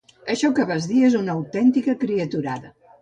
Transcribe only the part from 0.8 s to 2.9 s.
dir és una autèntica criaturada